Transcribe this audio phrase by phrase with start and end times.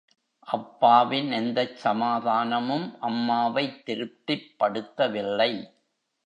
[0.47, 5.51] அப்பாவின் எந்தச் சமாதானமும் அம்மாவைத் திருப்திப் படுத்தவில்லை.